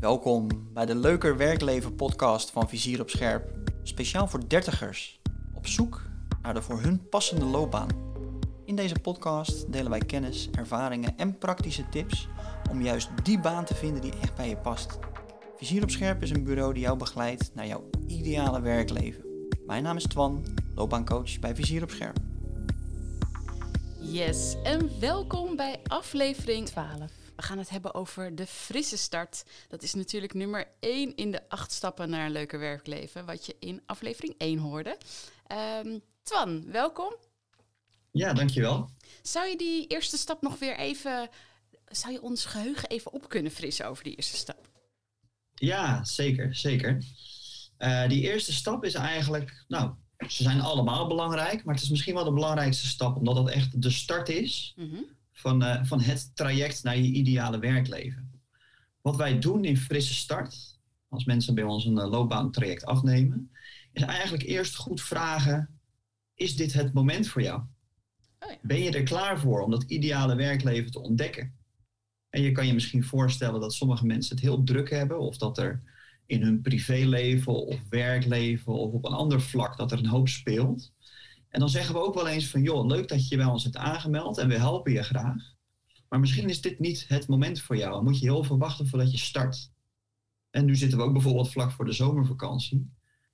[0.00, 3.50] Welkom bij de Leuker Werkleven podcast van Vizier op Scherp.
[3.82, 5.20] Speciaal voor dertigers.
[5.54, 6.02] Op zoek
[6.42, 7.88] naar de voor hun passende loopbaan.
[8.64, 12.28] In deze podcast delen wij kennis, ervaringen en praktische tips
[12.70, 14.98] om juist die baan te vinden die echt bij je past.
[15.56, 19.24] Vizier op Scherp is een bureau die jou begeleidt naar jouw ideale werkleven.
[19.66, 20.44] Mijn naam is Twan,
[20.74, 22.16] loopbaancoach bij Vizier op Scherp.
[24.00, 27.29] Yes, en welkom bij aflevering 12.
[27.40, 29.44] We gaan het hebben over de frisse start.
[29.68, 33.56] Dat is natuurlijk nummer 1 in de acht stappen naar een leuker werkleven, wat je
[33.58, 34.98] in aflevering 1 hoorde.
[35.46, 37.16] Ehm, Twan, welkom.
[38.10, 38.90] Ja, dankjewel.
[39.22, 41.28] Zou je die eerste stap nog weer even,
[41.86, 44.68] zou je ons geheugen even op kunnen frissen over die eerste stap?
[45.54, 47.02] Ja, zeker, zeker.
[47.78, 49.94] Uh, die eerste stap is eigenlijk, nou,
[50.28, 53.82] ze zijn allemaal belangrijk, maar het is misschien wel de belangrijkste stap, omdat dat echt
[53.82, 55.02] de start is Mhm.
[55.40, 58.30] Van, uh, van het traject naar je ideale werkleven.
[59.00, 63.50] Wat wij doen in Frisse Start, als mensen bij ons een uh, loopbaantraject afnemen,
[63.92, 65.80] is eigenlijk eerst goed vragen:
[66.34, 67.60] is dit het moment voor jou?
[68.38, 68.56] Oh ja.
[68.62, 71.58] Ben je er klaar voor om dat ideale werkleven te ontdekken?
[72.30, 75.58] En je kan je misschien voorstellen dat sommige mensen het heel druk hebben, of dat
[75.58, 75.82] er
[76.26, 80.92] in hun privéleven of werkleven of op een ander vlak dat er een hoop speelt.
[81.50, 83.64] En dan zeggen we ook wel eens van, joh, leuk dat je je bij ons
[83.64, 85.54] hebt aangemeld en we helpen je graag.
[86.08, 88.86] Maar misschien is dit niet het moment voor jou en moet je heel veel wachten
[88.86, 89.70] voordat je start.
[90.50, 92.90] En nu zitten we ook bijvoorbeeld vlak voor de zomervakantie.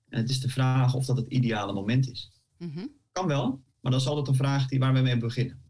[0.09, 2.31] En het is de vraag of dat het ideale moment is.
[2.57, 2.85] Mhm.
[3.11, 5.61] Kan wel, maar dat is altijd een vraag die waar we mee beginnen.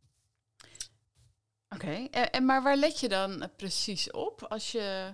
[1.70, 5.14] Oké, en, en maar waar let je dan precies op als je...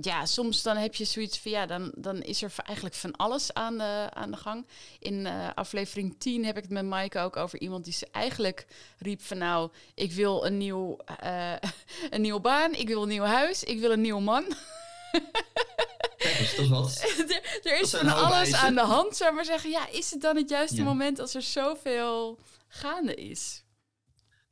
[0.00, 3.54] Ja, soms dan heb je zoiets van ja, dan, dan is er eigenlijk van alles
[3.54, 4.66] aan de, aan de gang.
[4.98, 8.66] In eh, aflevering 10 heb ik het met Maaike ook over iemand die ze eigenlijk
[8.98, 11.52] riep van nou, ik wil een, nieuw, eh,
[12.10, 14.44] een nieuwe baan, ik wil een nieuw huis, ik wil een nieuwe man.
[16.16, 17.00] Kijk eens, is wat.
[17.28, 19.70] er, er is van alles aan de hand, zou maar zeggen.
[19.70, 20.82] Ja, is het dan het juiste Ja.
[20.84, 23.62] moment als er zoveel gaande is?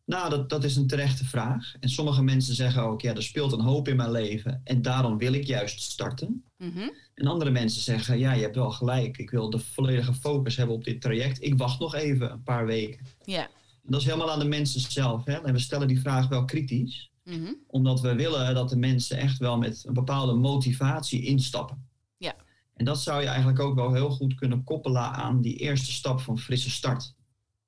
[0.08, 1.74] Nou, dat, dat is een terechte vraag.
[1.80, 5.18] En sommige mensen zeggen ook, ja, er speelt een hoop in mijn leven en daarom
[5.18, 6.44] wil ik juist starten.
[6.56, 6.88] Mhm.
[7.14, 9.18] En andere mensen zeggen, ja, je hebt wel gelijk.
[9.18, 11.42] Ik wil de volledige focus hebben op dit traject.
[11.42, 13.06] Ik wacht nog even een paar weken.
[13.24, 13.48] Ja.
[13.82, 15.24] Dat is helemaal aan de mensen zelf.
[15.24, 15.40] Hè?
[15.40, 17.10] En we stellen die vraag wel kritisch.
[17.24, 17.52] Mhm.
[17.66, 21.88] Omdat we willen dat de mensen echt wel met een bepaalde motivatie instappen.
[22.16, 22.34] Ja.
[22.74, 26.20] En dat zou je eigenlijk ook wel heel goed kunnen koppelen aan die eerste stap
[26.20, 27.14] van frisse start.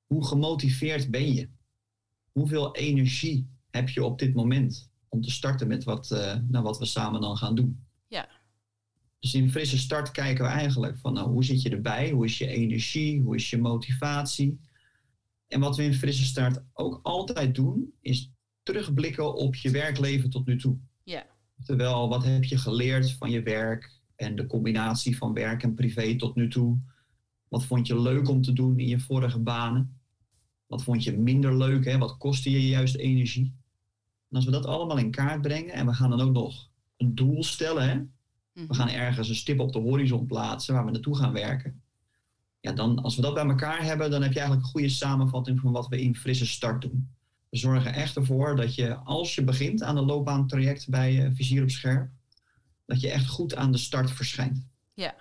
[0.07, 1.49] Hoe gemotiveerd ben je?
[2.41, 6.79] Hoeveel energie heb je op dit moment om te starten met wat, eh, nou, wat
[6.79, 7.85] we samen dan gaan doen?
[8.09, 8.29] Ja.
[9.19, 12.11] Dus in frisse start kijken we eigenlijk van nou, hoe zit je erbij?
[12.11, 13.21] Hoe is je energie?
[13.23, 14.61] Hoe is je motivatie?
[15.47, 20.47] En wat we in frisse start ook altijd doen, is terugblikken op je werkleven tot
[20.47, 20.79] nu toe.
[21.05, 21.27] Ja.
[21.65, 26.17] Terwijl, wat heb je geleerd van je werk en de combinatie van werk en privé
[26.17, 26.79] tot nu toe?
[27.49, 30.00] Wat vond je leuk om te doen in je vorige banen?
[30.71, 31.85] Wat vond je minder leuk?
[31.85, 31.99] Hè?
[31.99, 33.55] Wat kostte je juist energie?
[34.29, 37.15] En als we dat allemaal in kaart brengen en we gaan dan ook nog een
[37.15, 37.95] doel stellen, hè?
[37.95, 38.67] Mhm.
[38.67, 41.83] we gaan ergens een stip op de horizon plaatsen waar we naartoe gaan werken.
[42.61, 45.61] Ja, dan, als we dat bij elkaar hebben, dan heb je eigenlijk een goede samenvatting
[45.61, 47.11] van wat we in frisse start doen.
[47.49, 51.63] We zorgen echt ervoor dat je, als je begint aan een loopbaantraject bij eh, Vizier
[51.63, 52.11] op Scherp,
[52.87, 54.67] dat je echt goed aan de start verschijnt.
[54.95, 55.15] Ja.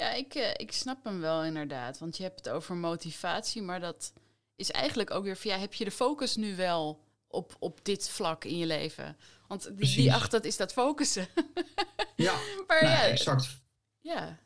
[0.00, 1.98] Ja, ik, eh, ik snap hem wel inderdaad.
[1.98, 4.12] Want je hebt het over motivatie, maar dat
[4.56, 8.08] is eigenlijk ook weer van ja, heb je de focus nu wel op, op dit
[8.08, 9.16] vlak in je leven?
[9.48, 9.96] Want die, Precies.
[9.96, 11.26] die acht, dat is dat focussen.
[12.16, 12.32] Ja,
[12.66, 13.62] maar nou, ja, exact.
[14.00, 14.38] ja.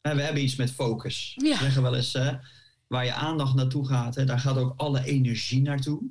[0.00, 1.34] En we hebben iets met focus.
[1.36, 1.50] Ja.
[1.50, 2.36] We zeggen wel eens, hè,
[2.86, 6.02] waar je aandacht naartoe gaat, hè, daar gaat ook alle energie naartoe.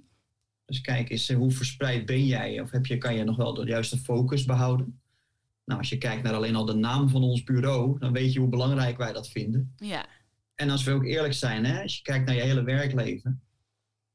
[0.65, 2.61] Dus kijk eens, eh, hoe verspreid ben jij?
[2.61, 5.01] Of heb je, kan je nog wel de juiste focus behouden?
[5.69, 8.39] Nou, als je kijkt naar alleen al de naam van ons bureau, dan weet je
[8.39, 9.73] hoe belangrijk wij dat vinden.
[9.77, 10.05] ja.
[10.55, 13.41] En als we ook eerlijk zijn, hè, als je kijkt naar je hele werkleven,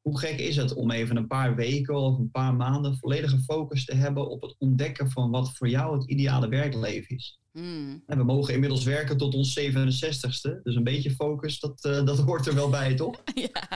[0.00, 3.84] hoe gek is het om even een paar weken of een paar maanden volledige focus
[3.84, 7.40] te hebben op het ontdekken van wat voor jou het ideale werkleven is?
[7.52, 8.02] Mm.
[8.06, 10.62] En we mogen inmiddels werken tot ons 67ste.
[10.62, 13.22] Dus een beetje focus, dat, eh, dat hoort er wel bij, toch?
[13.52, 13.68] ja.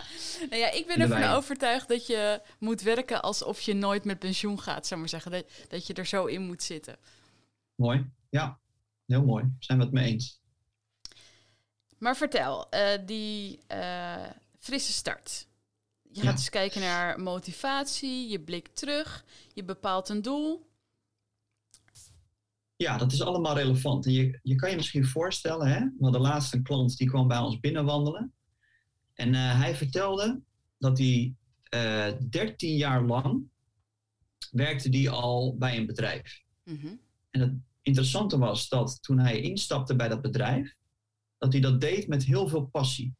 [0.50, 4.60] Nou ja, ik ben ervan overtuigd dat je moet werken alsof je nooit met pensioen
[4.60, 5.30] gaat, zou maar zeggen.
[5.30, 6.96] Dat, dat je er zo in moet zitten.
[7.78, 8.10] Mooi.
[8.30, 8.58] Ja,
[9.06, 9.44] heel mooi.
[9.58, 10.40] Zijn we het mee eens?
[11.98, 15.46] Maar vertel, eh, die eh, frisse start.
[16.02, 16.32] Je gaat Ja.
[16.32, 20.66] dus kijken naar motivatie, je blikt terug, je bepaalt een doel.
[22.76, 24.06] Ja, dat is allemaal relevant.
[24.06, 25.80] En je, je kan je misschien voorstellen, hè?
[25.80, 28.32] we hadden laatst een klant die kwam bij ons binnenwandelen.
[29.14, 30.40] En eh, hij vertelde
[30.78, 33.42] dat hij eh 13 jaar lang
[34.50, 36.42] werkte die al bij een bedrijf.
[36.64, 36.86] Mhm.
[36.86, 37.00] En
[37.30, 37.52] En het
[37.88, 40.76] interessante was dat toen hij instapte bij dat bedrijf,
[41.38, 43.16] dat hij dat deed met heel veel passie.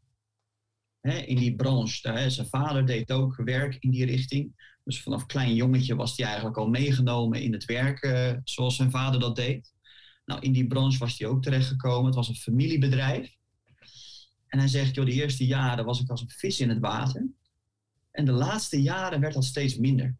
[1.03, 2.31] in die branche.
[2.31, 4.77] Zijn vader deed ook werk in die richting.
[4.85, 8.91] Dus vanaf klein jongetje was hij eigenlijk al meegenomen in het werk eh, zoals zijn
[8.91, 9.73] vader dat deed.
[10.25, 12.07] Nou, in die branche was hij ook terechtgekomen.
[12.07, 13.37] Het was een familiebedrijf.
[14.47, 17.29] En hij zegt, joh, de eerste jaren was ik als een vis in het water.
[18.11, 20.17] En de laatste jaren werd dat steeds minder.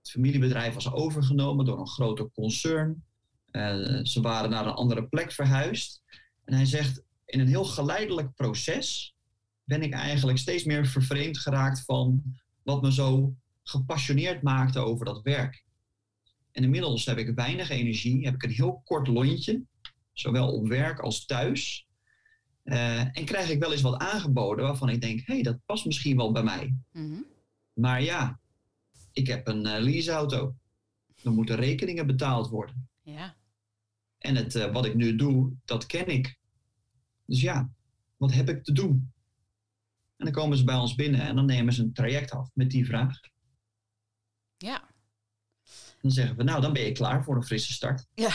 [0.00, 3.04] Het familiebedrijf was overgenomen door een groter concern.
[3.52, 6.02] Uh, ze waren naar een andere plek verhuisd.
[6.44, 9.14] En hij zegt, in een heel geleidelijk proces
[9.64, 12.22] ben ik eigenlijk steeds meer vervreemd geraakt van
[12.62, 15.64] wat me zo gepassioneerd maakte over dat werk.
[16.52, 19.62] En inmiddels heb ik weinig energie, heb ik een heel kort lontje,
[20.12, 21.86] zowel op werk als thuis.
[22.64, 25.84] Uh, en krijg ik wel eens wat aangeboden waarvan ik denk, hé, hey, dat past
[25.84, 26.74] misschien wel bij mij.
[26.92, 27.20] Mhm.
[27.72, 28.40] Maar ja,
[29.12, 30.54] ik heb een uh, leaseauto.
[31.24, 32.88] Er moeten rekeningen betaald worden.
[33.02, 33.36] Ja.
[34.20, 36.38] En het, uh, wat ik nu doe, dat ken ik.
[37.24, 37.70] Dus ja,
[38.16, 39.12] wat heb ik te doen?
[40.16, 42.70] En dan komen ze bij ons binnen en dan nemen ze een traject af met
[42.70, 43.20] die vraag.
[44.56, 44.88] Ja.
[46.00, 48.06] Dan zeggen we, nou, dan ben je klaar voor een frisse start.
[48.14, 48.30] Ja.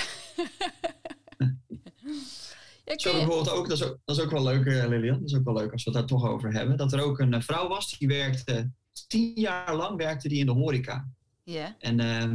[2.86, 5.30] ja Zo bijvoorbeeld ook, dat is ook, dat is ook wel leuk, uh, Lilian, dat
[5.30, 7.34] is ook wel leuk als we het daar toch over hebben, dat er ook een
[7.34, 8.72] uh, vrouw was die werkte,
[9.08, 11.10] tien jaar lang werkte die in de horeca.
[11.44, 11.76] Ja.
[11.80, 12.34] En uh,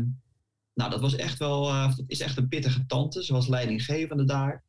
[0.80, 4.24] nou, dat was echt wel, uh, dat is echt een pittige tante, ze was leidinggevende
[4.24, 4.64] daar.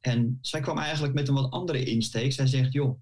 [0.00, 2.32] En zij kwam eigenlijk met een wat andere insteek.
[2.32, 3.00] Zij zegt, joh,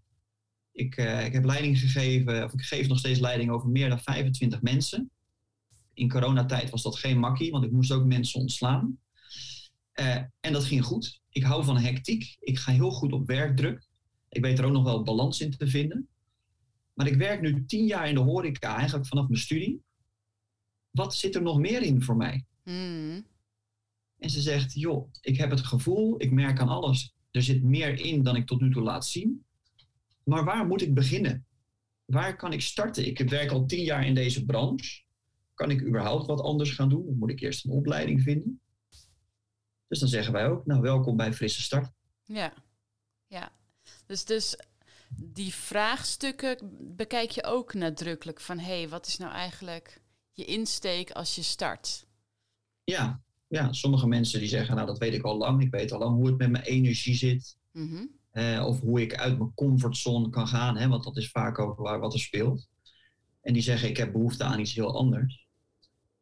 [0.72, 4.62] ik, ik heb leiding gegeven, of ik geef nog steeds leiding over meer dan 25
[4.62, 5.10] mensen
[5.98, 8.98] in coronatijd was dat geen makkie, want ik moest ook mensen ontslaan.
[9.94, 11.20] Uh, en dat ging goed.
[11.30, 12.36] Ik hou van hectiek.
[12.40, 13.86] Ik ga heel goed op werkdruk.
[14.28, 16.08] Ik weet er ook nog wel balans in te vinden.
[16.94, 19.82] Maar ik werk nu tien jaar in de horeca, eigenlijk vanaf mijn studie.
[20.98, 22.44] Wat zit er nog meer in voor mij?
[22.62, 23.26] Hmm.
[24.18, 27.14] En ze zegt, joh, ik heb het gevoel, ik merk aan alles.
[27.30, 29.44] Er zit meer in dan ik tot nu toe laat zien.
[30.24, 31.46] Maar waar moet ik beginnen?
[32.04, 33.06] Waar kan ik starten?
[33.06, 35.02] Ik werk al tien jaar in deze branche.
[35.54, 37.06] Kan ik überhaupt wat anders gaan doen?
[37.06, 38.60] Of moet ik eerst een opleiding vinden?
[39.88, 41.90] Dus dan zeggen wij ook, nou welkom bij Frisse Start.
[42.24, 42.52] Ja,
[43.26, 43.52] ja.
[44.06, 44.56] Dus, dus
[45.16, 46.58] die vraagstukken
[46.96, 50.00] bekijk je ook nadrukkelijk van, hé, hey, wat is nou eigenlijk
[50.38, 52.06] je insteek als je start?
[52.84, 55.62] Ja, ja, sommige mensen die zeggen, nou dat weet ik al lang.
[55.62, 57.56] Ik weet al lang hoe het met mijn energie zit.
[57.72, 58.06] Mhm.
[58.30, 61.78] eh, of hoe ik uit mijn comfortzone kan gaan, hè, want dat is vaak ook
[61.78, 62.68] waar wat er speelt.
[63.40, 65.46] En die zeggen, ik heb behoefte aan iets heel anders.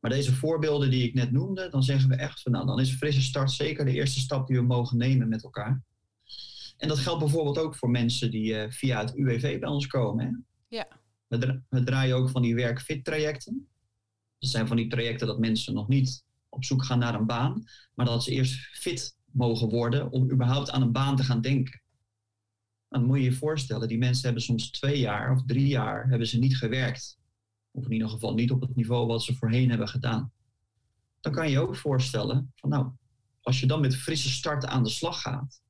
[0.00, 2.96] Maar deze voorbeelden die ik net noemde, dan zeggen we echt van nou, dan is
[2.96, 5.82] frisse start zeker de eerste stap die we mogen nemen met elkaar.
[6.76, 10.24] En dat geldt bijvoorbeeld ook voor mensen die uh, via het UWV bij ons komen.
[10.24, 10.30] Hè?
[10.76, 10.88] Ja.
[11.26, 13.68] We, dra we, draaien ook van die werkfit trajecten.
[14.38, 17.64] Dat zijn van die trajecten dat mensen nog niet op zoek gaan naar een baan,
[17.94, 21.80] maar dat ze eerst fit mogen worden om überhaupt aan een baan te gaan denken.
[22.88, 26.28] Dan moet je je voorstellen, die mensen hebben soms twee jaar of drie jaar hebben
[26.28, 27.18] ze niet gewerkt.
[27.70, 30.32] Of in ieder geval niet op het niveau wat ze voorheen hebben gedaan.
[31.20, 32.90] Dan kan je je ook voorstellen van nou,
[33.40, 35.60] als je dan met frisse starten aan de slag gaat,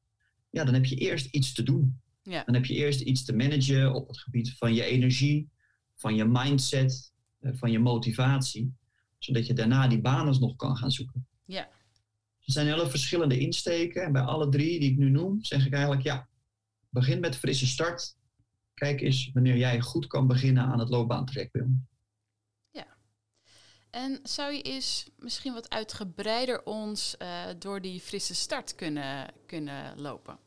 [0.51, 2.01] ja, dan heb je eerst iets te doen.
[2.23, 2.45] Ja.
[2.45, 5.49] Dan heb je eerst iets te managen op het gebied van je energie,
[5.95, 7.13] van je mindset,
[7.52, 8.75] van je motivatie,
[9.19, 11.26] zodat je daarna die banen nog kan gaan zoeken.
[11.44, 11.69] Ja.
[12.44, 15.72] Er zijn hele verschillende insteken en bij alle drie die ik nu noem, zeg ik
[15.72, 16.29] eigenlijk ja,
[16.88, 18.17] begin met frisse start.
[18.74, 21.79] Kijk eens wanneer jij goed kan beginnen aan het loopbaantraject bij ons.
[23.96, 30.00] En zou je eens misschien wat uitgebreider ons uh, door die frisse start kunnen, kunnen
[30.00, 30.38] lopen?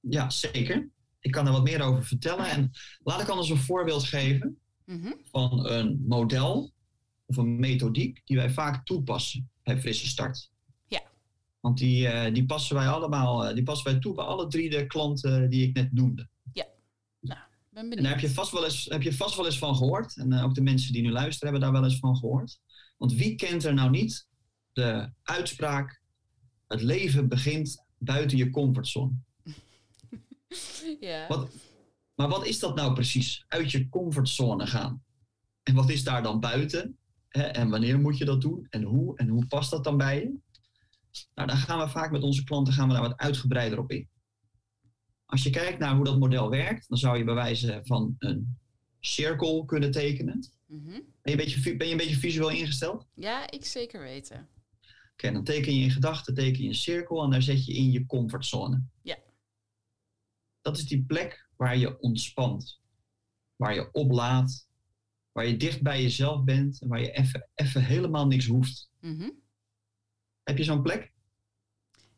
[0.00, 0.90] Ja, zeker.
[1.20, 2.46] Ik kan er wat meer over vertellen.
[2.46, 2.70] En
[3.02, 5.16] laat ik anders een voorbeeld geven mm -hmm.
[5.30, 6.72] van een model
[7.26, 10.50] of een methodiek die wij vaak toepassen bij frisse start.
[10.86, 11.02] Ja.
[11.60, 14.70] Want die, uh, die passen wij allemaal, uh, die passen wij toe bij alle drie
[14.70, 16.28] de klanten die ik net noemde.
[16.52, 16.66] Ja.
[17.20, 19.76] Nou, ben en daar heb je, vast wel eens, heb je vast wel eens van
[19.76, 20.16] gehoord.
[20.16, 22.60] En uh, ook de mensen die nu luisteren hebben daar wel eens van gehoord.
[22.96, 24.26] Want wie kent er nou niet
[24.72, 26.02] de uitspraak:
[26.68, 29.12] het leven begint buiten je comfortzone?
[31.00, 31.26] ja.
[31.28, 31.50] Wat,
[32.14, 33.44] maar wat is dat nou precies?
[33.48, 35.02] Uit je comfortzone gaan.
[35.62, 36.98] En wat is daar dan buiten?
[37.28, 37.42] Hè?
[37.42, 38.66] En wanneer moet je dat doen?
[38.70, 39.16] En hoe?
[39.16, 40.34] En hoe past dat dan bij je?
[41.34, 44.08] Nou, dan gaan we vaak met onze klanten gaan we daar wat uitgebreider op in.
[45.26, 48.58] Als je kijkt naar hoe dat model werkt, dan zou je bij wijze van een
[49.00, 50.48] cirkel kunnen tekenen.
[50.66, 50.90] Mm -hmm.
[50.92, 53.06] ben, je een beetje, ben je een beetje visueel ingesteld?
[53.14, 54.36] Ja, ik zeker weten.
[54.36, 54.46] Oké,
[55.12, 57.90] okay, dan teken je in gedachten teken je een cirkel en daar zet je in
[57.90, 58.82] je comfortzone.
[59.02, 59.16] Ja.
[60.62, 62.80] Dat is die plek waar je ontspant,
[63.56, 64.68] waar je oplaadt,
[65.32, 68.90] waar je dicht bij jezelf bent en waar je even, even helemaal niks hoeft.
[69.00, 69.40] Mm -hmm.
[70.42, 71.12] Heb je zo'n plek?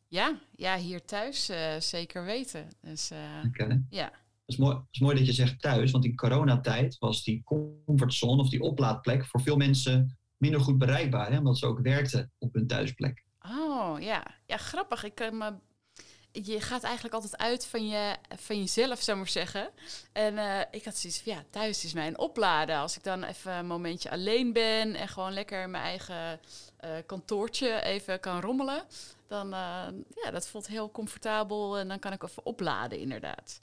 [0.09, 2.69] Ja, ja, hier thuis uh, zeker weten.
[2.81, 3.83] Dus, uh, okay.
[3.91, 4.05] ja.
[4.05, 7.43] Het is, mooi, het is mooi dat je zegt thuis, want in coronatijd was die
[7.45, 12.33] comfortzone of die oplaadplek voor veel mensen minder goed bereikbaar, hè, omdat ze ook werkten
[12.39, 13.25] op hun thuisplek.
[13.39, 15.05] Oh ja, ja grappig.
[15.05, 15.55] Ik kan me
[16.43, 19.71] je gaat eigenlijk altijd uit van, je, van jezelf, zou maar zeggen.
[20.13, 22.77] En uh, ik had zoiets van, ja, thuis is mijn opladen.
[22.77, 26.41] Als ik dan even een momentje alleen ben en gewoon lekker in mijn eigen
[26.85, 28.85] uh, kantoortje even kan rommelen,
[29.29, 29.87] dan uh,
[30.25, 33.61] ja, dat voelt heel comfortabel en dan kan ik even opladen, inderdaad.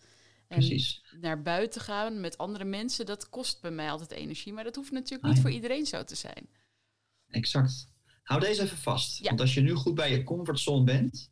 [0.48, 1.02] En Precies.
[1.22, 4.54] naar buiten gaan met andere mensen, dat kost bij mij altijd energie.
[4.54, 5.42] Maar dat hoeft natuurlijk Ah, niet ja.
[5.42, 6.50] voor iedereen zo te zijn.
[7.30, 7.88] Exact.
[8.24, 9.18] Hou deze even vast.
[9.18, 9.28] Ja.
[9.28, 11.30] Want als je nu goed bij je comfortzone bent,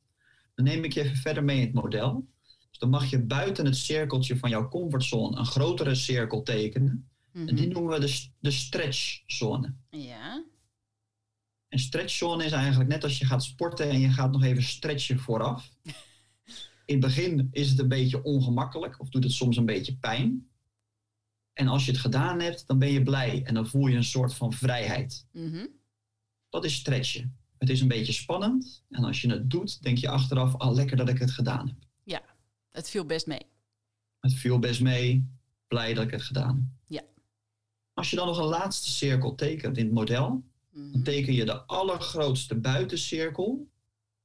[0.59, 2.27] dan neem ik je even verder mee in het model.
[2.69, 7.09] Dus dan mag je buiten het cirkeltje van jouw comfortzone een grotere cirkel tekenen.
[7.33, 7.69] En die Mhm.
[7.73, 9.73] noemen we de, de stretchzone.
[9.89, 10.43] Ja,
[11.67, 15.19] En stretchzone is eigenlijk net als je gaat sporten en je gaat nog even stretchen
[15.19, 15.69] vooraf.
[16.85, 20.49] In het begin is het een beetje ongemakkelijk of doet het soms een beetje pijn.
[21.53, 24.03] En als je het gedaan hebt, dan ben je blij en dan voel je een
[24.03, 25.27] soort van vrijheid.
[25.31, 25.65] Mhm.
[26.49, 27.38] Dat is stretchen.
[27.59, 30.97] Het is een beetje spannend en als je het doet, denk je achteraf, ah lekker
[30.97, 31.77] dat ik het gedaan heb.
[32.69, 33.41] het viel best mee.
[34.19, 35.29] Het viel best mee,
[35.67, 36.65] blij dat ik het gedaan heb.
[36.87, 37.03] Ja.
[37.93, 40.43] Als je dan nog een laatste cirkel tekent in het model,
[40.79, 40.91] Mhm.
[40.91, 43.69] Dan teken je de allergrootste buitencirkel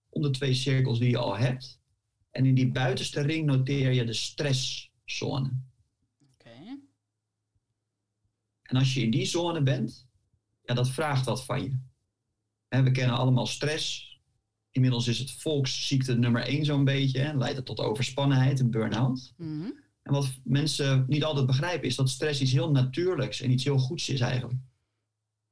[0.08, 1.80] om de twee cirkels die je al hebt.
[2.30, 5.52] En in die buitenste ring noteer je de stresszone.
[6.32, 6.78] Oké.
[8.62, 10.08] En als je in die zone bent,
[10.62, 11.78] ja, dat vraagt wat van je.
[12.82, 14.12] We kennen allemaal stress.
[14.70, 17.18] Inmiddels is het volksziekte nummer één zo'n beetje.
[17.18, 19.32] Hè, leidt het tot overspannenheid en burn-out.
[19.36, 19.70] Mhm.
[20.02, 23.78] En wat mensen niet altijd begrijpen is dat stress iets heel natuurlijks en iets heel
[23.78, 24.58] goeds is eigenlijk.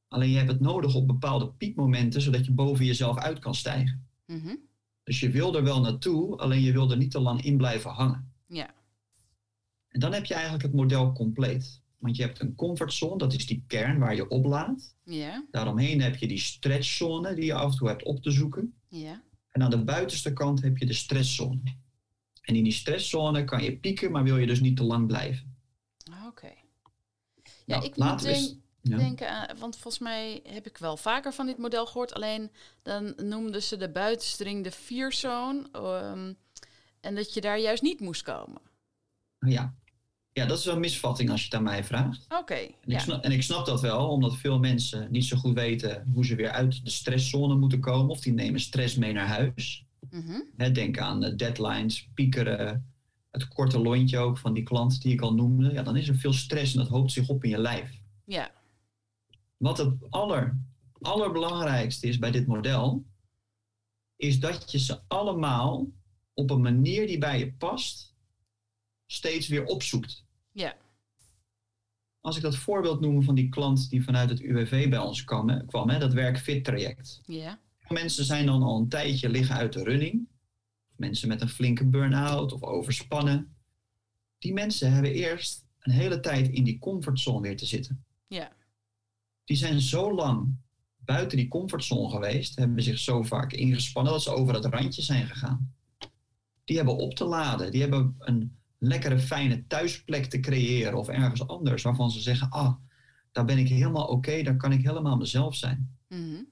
[0.08, 4.06] Alleen je hebt het nodig op bepaalde piekmomenten, zodat je boven jezelf uit kan stijgen.
[4.26, 4.56] Mhm.
[5.04, 7.90] Dus je wil er wel naartoe, alleen je wil er niet te lang in blijven
[7.90, 8.32] hangen.
[8.46, 8.74] Ja.
[9.88, 11.81] En dan heb je eigenlijk het model compleet.
[12.02, 14.94] Want je hebt een comfortzone, dat is die kern waar je oplaadt.
[15.04, 15.46] Ja.
[15.50, 18.74] Daaromheen heb je die stretchzone die je af en toe hebt op te zoeken.
[18.88, 19.22] Ja.
[19.50, 21.60] En aan de buitenste kant heb je de stresszone.
[22.42, 25.56] En in die stresszone kan je pieken, maar wil je dus niet te lang blijven.
[26.10, 26.52] Ah, Oké.
[27.64, 28.96] Ja, Nou, ik moet denk, ja.
[28.96, 32.14] denken aan, want volgens mij heb ik wel vaker van dit model gehoord.
[32.14, 32.50] Alleen
[32.82, 35.68] dan noemden ze de buitenstring de vierzone.
[35.72, 36.32] ehm,
[37.00, 38.60] en dat je daar juist niet moest komen.
[39.38, 39.74] Ja.
[40.32, 42.26] Ja, dat is wel een misvatting als je het aan mij vraagt.
[42.28, 42.54] Oké.
[42.54, 42.94] En, ja.
[42.94, 46.24] ik snap, en ik snap dat wel, omdat veel mensen niet zo goed weten hoe
[46.26, 48.10] ze weer uit de stresszone moeten komen.
[48.10, 49.86] Of die nemen stress mee naar huis.
[50.10, 50.72] Mhm.
[50.72, 52.92] Denk aan deadlines, piekeren,
[53.30, 55.72] het korte lontje ook van die klant die ik al noemde.
[55.72, 58.00] Ja, dan is er veel stress en dat hoopt zich op in je lijf.
[58.24, 58.50] Ja.
[59.56, 60.58] Wat het aller,
[61.00, 63.04] allerbelangrijkste is bij dit model,
[64.16, 65.86] is dat je ze allemaal
[66.34, 68.11] op een manier die bij je past,
[69.12, 70.24] steeds weer opzoekt.
[70.52, 70.76] Ja.
[72.20, 75.48] Als ik dat voorbeeld noem van die klant die vanuit het UWV bij ons kwam,
[75.48, 77.20] hè, kwam hè, dat werk-fit traject.
[77.26, 77.60] Ja.
[77.88, 80.28] Mensen zijn dan al een tijdje liggen uit de running.
[80.96, 83.56] Mensen met een flinke burn-out of overspannen.
[84.38, 88.04] Die mensen hebben eerst een hele tijd in die comfortzone weer te zitten.
[88.26, 88.52] Ja.
[89.44, 90.56] Die zijn zo lang
[90.96, 95.26] buiten die comfortzone geweest, hebben zich zo vaak ingespannen dat ze over het randje zijn
[95.26, 95.74] gegaan.
[96.64, 101.46] Die hebben op te laden, die hebben een lekkere fijne thuisplek te creëren of ergens
[101.46, 102.74] anders waarvan ze zeggen, ah,
[103.32, 106.42] daar ben ik helemaal oké, daar kan ik helemaal mezelf zijn Mhm.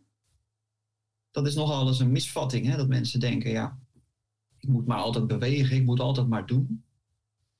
[1.31, 2.67] dat is nogal eens een misvatting.
[2.67, 2.77] Hè?
[2.77, 3.79] Dat mensen denken, ja,
[4.59, 6.85] ik moet maar altijd bewegen, ik moet altijd maar doen.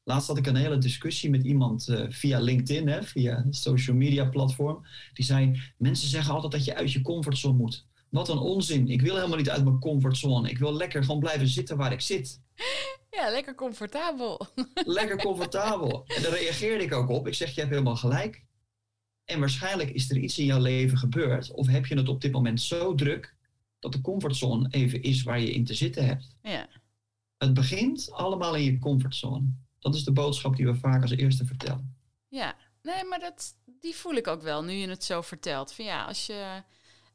[0.05, 3.97] Laatst had ik een hele discussie met iemand eh, via LinkedIn, hè, via een social
[3.97, 4.87] media platform.
[5.13, 7.87] Die zei, mensen zeggen altijd dat je uit je comfortzone moet.
[8.09, 8.89] Wat een onzin.
[8.89, 10.51] Ik wil helemaal niet uit mijn comfortzone.
[10.51, 12.41] Ik wil lekker gewoon blijven zitten waar ik zit.
[13.11, 14.47] Ja, lekker comfortabel.
[14.75, 16.05] Lekker comfortabel.
[16.07, 17.27] En daar reageerde ik ook op.
[17.27, 18.45] Ik zeg, je hebt helemaal gelijk.
[19.25, 21.51] En waarschijnlijk is er iets in jouw leven gebeurd.
[21.51, 23.35] Of heb je het op dit moment zo druk
[23.79, 26.37] dat de comfortzone even is waar je in te zitten hebt.
[26.43, 26.69] ja.
[27.37, 29.45] Het begint allemaal in je comfortzone.
[29.79, 31.97] Dat is de boodschap die we vaak als eerste vertellen.
[32.29, 32.57] Ja.
[32.83, 35.73] Nee, maar dat, die voel ik ook wel nu je het zo vertelt.
[35.73, 36.63] Van ja, als je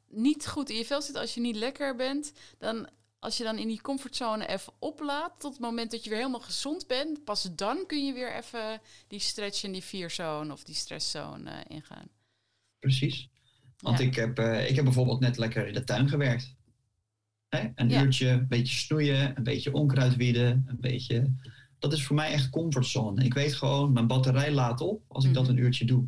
[0.08, 2.90] niet goed in je vel zit, als je niet lekker bent, dan
[3.26, 6.40] als je dan in die comfortzone even oplaat tot het moment dat je weer helemaal
[6.40, 10.76] gezond bent, pas dan kun je weer even die stretch in die vierzone of die
[10.76, 12.08] stresszone eh, ingaan.
[12.80, 13.30] Precies.
[13.78, 14.06] Want Ja.
[14.06, 16.56] ik, heb, eh, ik heb bijvoorbeeld net lekker in de tuin gewerkt.
[17.50, 17.68] Hè?
[17.76, 18.02] Een Ja.
[18.04, 21.34] uurtje, een beetje snoeien, een beetje onkruid wieden, een beetje...
[21.80, 23.24] Dat is voor mij echt comfortzone.
[23.24, 25.52] Ik weet gewoon, mijn batterij laat op als ik dat Mhm.
[25.52, 26.08] een uurtje doe.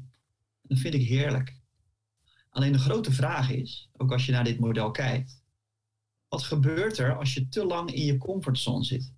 [0.62, 1.55] Dat vind ik heerlijk.
[2.50, 5.41] Alleen de grote vraag is, ook als je naar dit model kijkt,
[6.27, 9.13] Wat gebeurt er als je te lang in je comfortzone zit?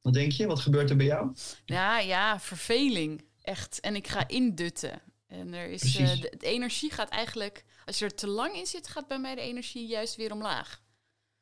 [0.00, 0.46] Wat denk je?
[0.46, 1.36] Wat gebeurt er bij jou?
[1.64, 3.24] Ja, ja, verveling.
[3.42, 3.80] Echt.
[3.80, 5.02] En ik ga indutten.
[5.26, 8.66] En er is, uh, de, de, energie gaat eigenlijk, als je er te lang in
[8.66, 10.82] zit, gaat bij mij de energie juist weer omlaag.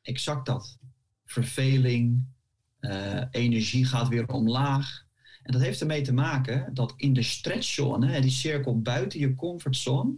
[0.01, 0.77] Exact dat.
[1.25, 2.27] Verveling,
[2.79, 5.05] uh, energie gaat weer omlaag.
[5.43, 10.17] En dat heeft ermee te maken dat in de stretchzone, die cirkel buiten je comfortzone,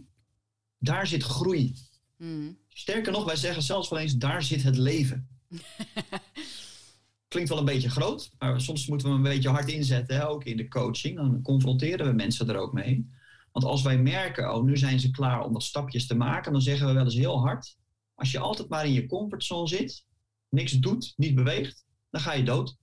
[0.78, 1.74] daar zit groei.
[2.16, 2.58] Mm.
[2.80, 5.28] Sterker nog, wij zeggen zelfs wel eens, daar zit het leven.
[7.28, 10.44] Klinkt wel een beetje groot, maar soms moeten we een beetje hard inzetten, hè, ook
[10.44, 11.16] in de coaching.
[11.16, 13.10] Dan confronteren we mensen er ook mee.
[13.52, 16.60] Want als wij merken, oh, nu zijn ze klaar om wat stapjes te maken, dan
[16.60, 17.76] zeggen we wel eens heel hard,
[18.14, 20.04] als je altijd maar in je comfortzone zit,
[20.48, 22.76] niks doet, niet beweegt, dan ga je dood.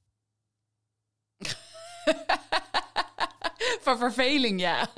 [3.87, 4.89] van verveling, ja.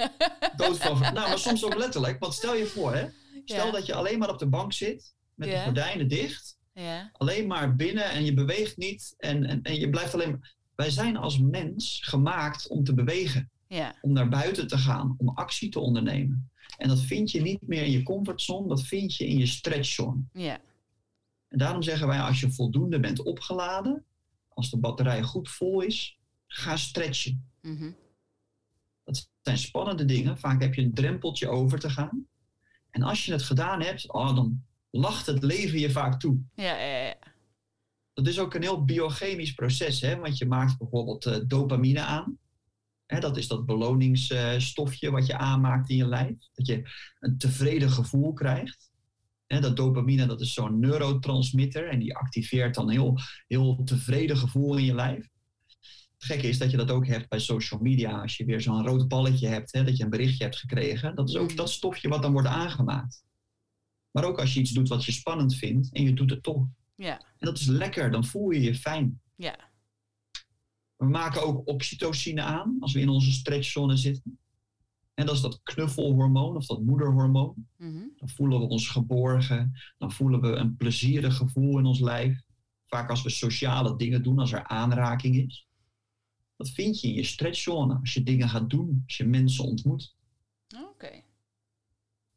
[0.55, 2.19] Dood van Nou, maar soms ook letterlijk.
[2.19, 3.07] Want stel je voor, hè.
[3.53, 6.57] Stel dat je alleen maar op de bank zit, met de gordijnen dicht.
[6.73, 7.09] Ja.
[7.13, 9.15] Alleen maar binnen en je beweegt niet.
[9.17, 10.55] En, en, en je blijft alleen maar...
[10.75, 13.49] Wij zijn als mens gemaakt om te bewegen.
[13.67, 13.95] Ja.
[14.01, 16.51] Om naar buiten te gaan, om actie te ondernemen.
[16.77, 20.21] En dat vind je niet meer in je comfortzone, dat vind je in je stretchzone.
[20.33, 20.59] Ja.
[21.47, 24.05] En daarom zeggen wij, als je voldoende bent opgeladen,
[24.49, 27.49] als de batterij goed vol is, ga stretchen.
[27.61, 27.95] Mm
[29.03, 30.37] Dat zijn spannende dingen.
[30.37, 32.27] Vaak heb je een drempeltje over te gaan.
[32.89, 36.39] En als je het gedaan hebt, oh, dan lacht het leven je vaak toe.
[36.55, 37.15] Ja, ja, ja.
[38.13, 40.15] Dat is ook een heel biochemisch proces, hè?
[40.15, 42.37] want je maakt bijvoorbeeld uh, dopamine aan.
[43.05, 46.35] Hè, dat is dat beloningsstofje wat je aanmaakt in je lijf.
[46.53, 48.91] Dat je een tevreden gevoel krijgt.
[49.47, 53.17] Hè, dat dopamine dat is zo'n neurotransmitter en die activeert dan heel,
[53.47, 55.27] heel tevreden gevoel in je lijf.
[56.19, 58.21] Het gekke is dat je dat ook hebt bij social media.
[58.21, 61.15] Als je weer zo'n rood balletje hebt, hè, dat je een berichtje hebt gekregen.
[61.15, 61.55] Dat is ook mm.
[61.55, 63.23] dat stofje wat dan wordt aangemaakt.
[64.11, 66.67] Maar ook als je iets doet wat je spannend vindt en je doet het toch.
[66.95, 67.17] Ja.
[67.17, 69.21] En dat is lekker, dan voel je je fijn.
[69.35, 69.71] Ja.
[70.95, 74.39] We maken ook oxytocine aan als we in onze stretchzone zitten.
[75.13, 77.67] En dat is dat knuffelhormoon of dat moederhormoon.
[77.77, 79.71] Mm Dan voelen we ons geborgen.
[79.97, 82.41] Dan voelen we een plezierig gevoel in ons lijf.
[82.85, 85.68] Vaak als we sociale dingen doen, als er aanraking is.
[86.59, 90.15] Dat vind je in je stretchzone als je dingen gaat doen, als je mensen ontmoet.
[90.89, 91.23] Oké.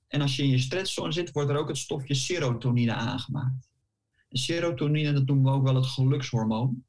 [0.09, 3.69] En als je in je stretchzone zit, wordt er ook het stofje serotonine aangemaakt.
[4.29, 6.85] En serotonine, dat noemen we ook wel het gelukshormoon.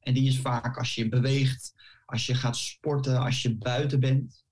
[0.00, 1.74] En die is vaak als je beweegt,
[2.06, 4.44] als je gaat sporten, als je buiten bent.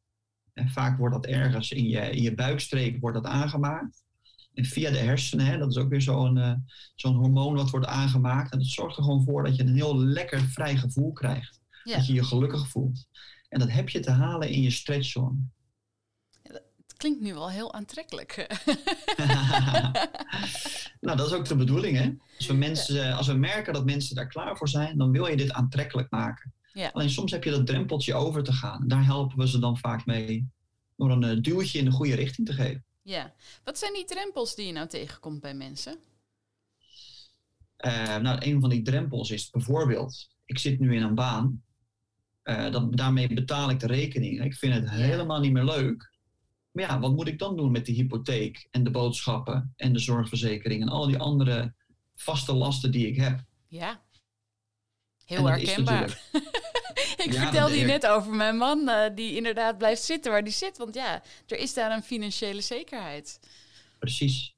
[0.53, 4.05] En vaak wordt dat ergens in je, in je buikstreek wordt dat aangemaakt.
[4.53, 6.55] En via de hersenen, hè, dat is ook weer zo'n uh,
[6.95, 8.53] zo'n hormoon wat wordt aangemaakt.
[8.53, 11.63] En dat zorgt er gewoon voor dat je een heel lekker vrij gevoel krijgt.
[11.85, 13.07] Dat je je gelukkig voelt.
[13.49, 15.39] En dat heb je te halen in je stretchzone.
[16.43, 18.37] het klinkt nu wel heel aantrekkelijk.
[21.01, 22.13] nou, dat is ook de bedoeling, hè?
[22.37, 25.37] Als we, mensen, als we merken dat mensen daar klaar voor zijn, dan wil je
[25.37, 26.55] dit aantrekkelijk maken.
[26.73, 26.91] Ja.
[26.93, 28.83] Alleen soms heb je dat drempeltje over te gaan.
[28.83, 30.49] En daar helpen we ze dan vaak mee
[30.97, 32.85] door een uh, duwtje in de goede richting te geven.
[33.03, 33.35] Ja.
[33.65, 35.99] Wat zijn die drempels die je nou tegenkomt bij mensen?
[37.79, 41.64] Uh, nou, een van die drempels is bijvoorbeeld, ik zit nu in een baan
[42.45, 44.45] uh, dat, daarmee betaal ik de rekening.
[44.45, 46.13] Ik vind het helemaal niet meer leuk.
[46.71, 49.99] Maar ja, wat moet ik dan doen met de hypotheek en de boodschappen en de
[49.99, 51.75] zorgverzekering en al die andere
[52.15, 53.45] vaste lasten die ik heb?
[53.69, 54.03] Ja,
[55.25, 56.21] heel herkenbaar.
[57.25, 60.79] ik vertelde je net over mijn man uh, die inderdaad blijft zitten waar die zit.
[60.79, 63.41] Want ja, er is daar een financiële zekerheid.
[63.99, 64.55] Precies.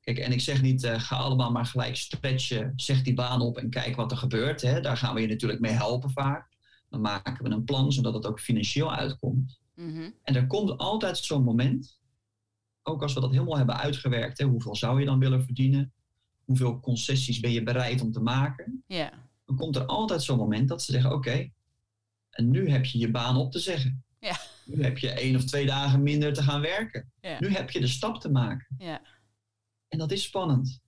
[0.00, 3.58] Kijk, en ik zeg niet, uh, ga allemaal maar gelijk stretchen, zeg die baan op
[3.58, 4.62] en kijk wat er gebeurt.
[4.62, 4.80] Hè.
[4.80, 6.53] Daar gaan we je natuurlijk mee helpen vaak.
[6.94, 9.60] Dan maken we een plan zodat het ook financieel uitkomt.
[9.74, 10.10] Mhm.
[10.22, 11.98] En er komt altijd zo'n moment,
[12.82, 15.92] ook als we dat helemaal hebben uitgewerkt, hè, hoeveel zou je dan willen verdienen?
[16.44, 18.84] Hoeveel concessies ben je bereid om te maken?
[18.86, 19.12] Yeah.
[19.44, 21.50] Dan komt er altijd zo'n moment dat ze zeggen: Oké,
[22.30, 24.04] en nu heb je je baan op te zeggen.
[24.18, 24.36] Yeah.
[24.64, 27.12] Nu heb je één of twee dagen minder te gaan werken.
[27.20, 28.76] Nu heb je de stap te maken.
[29.88, 30.80] En dat is spannend.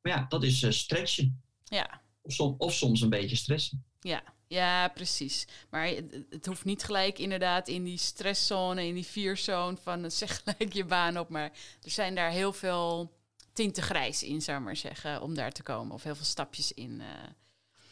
[0.00, 1.42] Maar ja, dat is uh, stretchen.
[2.22, 3.84] Of, of soms een beetje stressen.
[4.00, 5.46] Ja, ja, precies.
[5.70, 5.86] Maar
[6.30, 10.84] het, hoeft niet gelijk inderdaad in die stresszone, in die vierzone van zeg gelijk je
[10.84, 11.28] baan op.
[11.28, 13.16] Maar er zijn daar heel veel
[13.52, 15.94] tinten grijs in, zou ik maar zeggen, om daar te komen.
[15.94, 16.90] Of heel veel stapjes in.
[16.90, 17.06] Uh.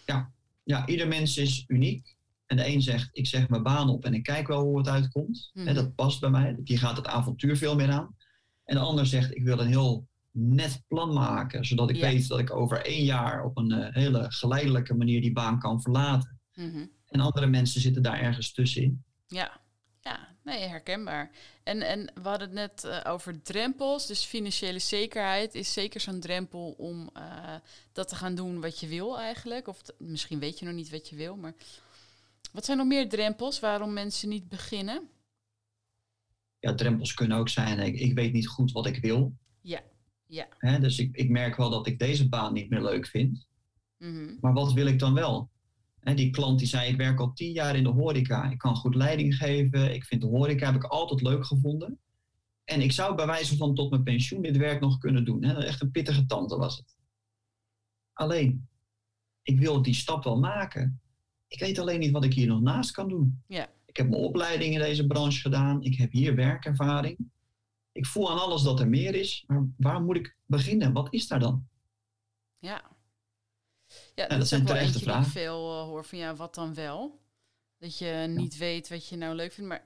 [0.07, 0.33] Ja.
[0.63, 2.17] ja, ieder mens is uniek.
[2.47, 4.89] En de een zegt, ik zeg mijn baan op en ik kijk wel hoe het
[4.89, 5.51] uitkomt.
[5.53, 6.57] Mm dat past bij mij.
[6.59, 8.17] Die gaat het avontuur veel meer aan.
[8.65, 11.65] En de ander zegt, ik wil een heel net plan maken.
[11.65, 15.33] Zodat ik weet dat ik over één jaar op een uh, hele geleidelijke manier die
[15.33, 16.36] baan kan verlaten.
[16.57, 16.87] Mhm.
[17.07, 19.05] En andere mensen zitten daar ergens tussenin.
[19.27, 19.61] Ja,
[20.01, 20.37] ja.
[20.45, 21.31] nee, herkenbaar.
[21.63, 24.07] En, en we hadden het net eh, over drempels.
[24.07, 27.55] Dus financiële zekerheid is zeker zo'n drempel om eh,
[27.93, 29.69] dat te gaan doen wat je wil eigenlijk.
[29.69, 31.55] Of misschien weet je nog niet wat je wil, maar
[32.53, 35.09] wat zijn nog meer drempels waarom mensen niet beginnen?
[36.59, 39.33] Ja, drempels kunnen ook zijn, ik, ik weet niet goed wat ik wil.
[39.61, 39.83] Ja,
[40.27, 40.79] ja.
[40.79, 43.47] Dus ik, ik merk wel dat ik deze baan niet meer leuk vind.
[43.99, 44.35] Mhm.
[44.41, 45.51] Maar wat wil ik dan wel?
[46.07, 48.51] Hè, die klant die zei, ik werk al tien jaar in de horeca.
[48.51, 49.95] Ik kan goed leiding geven.
[49.95, 51.99] Ik vind de horeca heb ik altijd leuk gevonden.
[52.65, 55.45] En ik zou bij wijze van tot mijn pensioen dit werk nog kunnen doen.
[55.45, 55.65] Hè.
[55.65, 56.97] Echt een pittige tante was het.
[58.13, 58.69] Alleen,
[59.43, 61.01] ik wil die stap wel maken.
[61.49, 63.43] Ik weet alleen niet wat ik hier nog naast kan doen.
[63.47, 63.69] Ja.
[63.87, 65.83] Ik heb mijn opleiding in deze branche gedaan.
[65.83, 67.19] Ik heb hier werkervaring.
[67.93, 69.45] Ik voel aan alles dat er meer is.
[69.47, 70.93] Maar waar moet ik beginnen?
[70.93, 71.69] Wat is daar dan?
[72.59, 72.96] Ja.
[74.15, 75.33] Ja, dat dat, zijn terechte eentje die ik vragen.
[75.33, 77.21] veel eh, hoor van ja, wat dan wel?
[77.79, 79.71] Dat je niet weet wat je nou leuk vindt.
[79.71, 79.85] Maar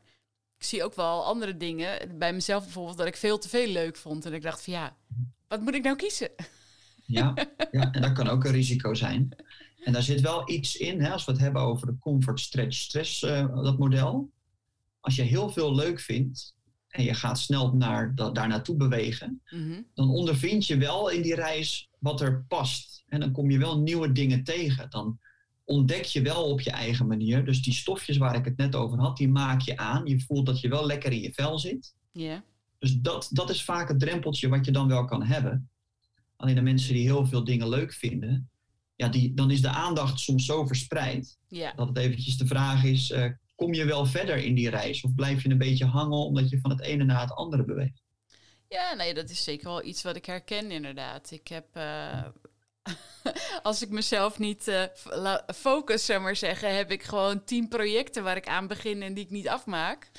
[0.58, 2.18] ik zie ook wel andere dingen.
[2.18, 4.24] Bij mezelf bijvoorbeeld dat ik veel te veel leuk vond.
[4.26, 4.96] En ik dacht van ja,
[5.48, 6.30] wat moet ik nou kiezen?
[7.06, 7.34] Ja,
[7.70, 9.28] ja, en dat kan ook een risico zijn.
[9.84, 12.76] En daar zit wel iets in, hè, als we het hebben over de comfort, stretch,
[12.76, 14.30] stress, eh, dat model.
[15.00, 16.54] Als je heel veel leuk vindt
[16.88, 19.82] en je gaat snel naar, da, daar naartoe bewegen, Mhm.
[19.94, 23.04] dan ondervind je wel in die reis wat er past.
[23.08, 24.90] En dan kom je wel nieuwe dingen tegen.
[24.90, 25.18] Dan
[25.64, 27.44] ontdek je wel op je eigen manier.
[27.44, 30.06] Dus die stofjes waar ik het net over had, die maak je aan.
[30.06, 31.94] Je voelt dat je wel lekker in je vel zit.
[32.12, 32.44] Ja.
[32.78, 35.70] Dus dat, dat is vaak het drempeltje wat je dan wel kan hebben.
[36.36, 38.50] Alleen de mensen die heel veel dingen leuk vinden,
[38.96, 41.72] ja, die, dan is de aandacht soms zo verspreid Ja.
[41.76, 45.02] dat het eventjes de vraag is, eh, kom je wel verder in die reis?
[45.02, 48.02] Of blijf je een beetje hangen omdat je van het ene naar het andere beweegt?
[48.70, 51.30] Ja, nee, dat is zeker wel iets wat ik herken inderdaad.
[51.30, 52.24] Ik heb, eh,
[53.62, 58.36] als ik mezelf niet eh, focus, zeg maar zeggen, heb ik gewoon tien projecten waar
[58.36, 60.10] ik aan begin en die ik niet afmaak.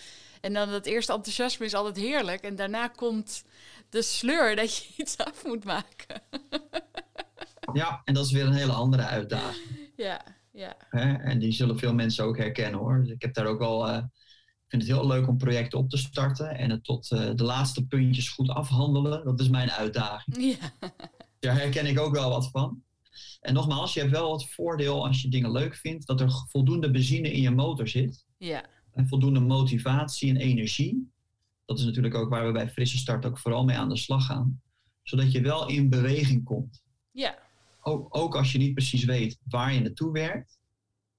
[0.41, 2.41] En dan dat eerste enthousiasme is altijd heerlijk.
[2.41, 3.43] En daarna komt
[3.89, 6.21] de sleur dat je iets af moet maken.
[7.73, 9.91] Ja, en dat is weer een hele andere uitdaging.
[9.95, 10.75] Ja, ja.
[11.19, 12.99] En die zullen veel mensen ook herkennen hoor.
[12.99, 14.11] Dus ik heb daar ook ik
[14.71, 17.85] vind het heel leuk om projecten op te starten en het tot eh, de laatste
[17.87, 19.25] puntjes goed afhandelen.
[19.25, 20.37] Dat is mijn uitdaging.
[20.37, 20.89] Ja,
[21.39, 22.83] Daar herken ik ook wel wat van.
[23.41, 26.91] En nogmaals, je hebt wel het voordeel als je dingen leuk vindt, dat er voldoende
[26.91, 28.25] benzine in je motor zit.
[28.37, 31.11] ja, En voldoende motivatie en energie.
[31.65, 34.25] Dat is natuurlijk ook waar we bij Frisse Start ook vooral mee aan de slag
[34.25, 34.61] gaan.
[35.03, 36.81] Zodat je wel in beweging komt.
[37.11, 37.49] ja.
[37.83, 40.59] Ook, ook als je niet precies weet waar je naartoe werkt.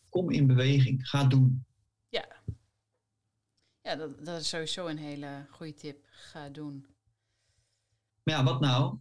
[0.09, 1.09] Kom in beweging.
[1.09, 1.65] Ga doen.
[3.83, 6.05] Ja, dat, dat is sowieso een hele goede tip.
[6.11, 6.87] Ga doen.
[8.23, 8.99] Maar ja, wat nou?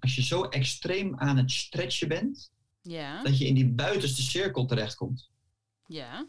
[0.00, 4.64] Als je zo extreem aan het stretchen bent, Ja, dat je in die buitenste cirkel
[4.66, 5.30] terechtkomt.
[5.86, 6.26] ja.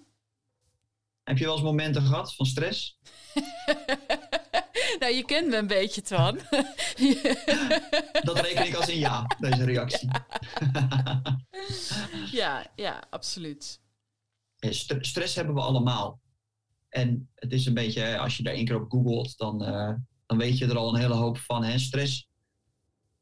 [1.24, 2.98] Heb je wel eens momenten gehad van stress?
[5.00, 6.36] nou, je kent me een beetje, Twan.
[8.28, 10.10] Dat reken ik als een ja, deze reactie.
[12.32, 13.80] ja, ja, absoluut.
[14.60, 16.20] St- stress hebben we allemaal.
[16.92, 19.94] En het is een beetje, hè, als je daar één keer op googelt, dan, eh,
[20.26, 21.64] dan weet je er al een hele hoop van.
[21.64, 21.78] Hè?
[21.78, 22.28] Stress,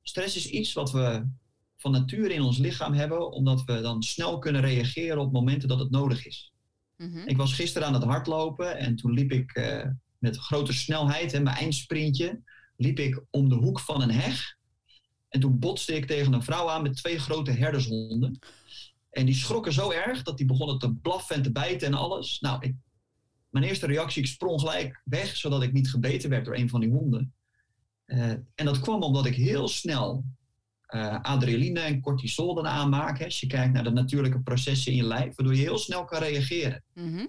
[0.02, 1.28] stress is iets wat we
[1.78, 5.80] van nature in ons lichaam hebben, omdat we dan snel kunnen reageren op momenten dat
[5.80, 6.52] het nodig is.
[6.98, 7.28] Mhm.
[7.28, 11.40] Ik was gisteren aan het hardlopen en toen liep ik eh, met grote snelheid, hè,
[11.40, 12.42] mijn eindsprintje,
[12.76, 14.58] liep ik om de hoek van een heg.
[15.30, 18.40] En toen botste ik tegen een vrouw aan met twee grote herdershonden.
[19.10, 22.40] En die schrokken zo erg dat die begonnen te blaffen en te bijten en alles.
[22.40, 22.76] Nou, ik,
[23.50, 26.80] mijn eerste reactie, ik sprong gelijk weg, zodat ik niet gebeten werd door een van
[26.80, 27.34] die honden.
[28.06, 30.24] Eh, en dat kwam omdat ik heel snel
[30.90, 33.20] eh, adrenaline en cortisol dan aanmaak.
[33.20, 36.06] Hè, als je kijkt naar de natuurlijke processen in je lijf, waardoor je heel snel
[36.06, 36.84] kan reageren.
[36.94, 37.26] Mhm.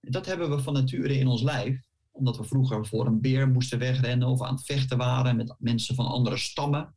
[0.00, 1.84] Dat hebben we van nature in ons lijf.
[2.10, 5.94] Omdat we vroeger voor een beer moesten wegrennen of aan het vechten waren met mensen
[5.94, 6.94] van andere stammen.